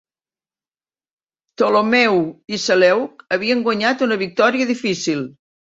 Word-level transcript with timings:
Ptolemeu 1.59 2.19
i 2.57 2.61
Seleuc 2.67 3.23
havien 3.39 3.65
guanyat 3.69 4.07
una 4.09 4.23
victòria 4.27 4.73
difícil. 4.77 5.27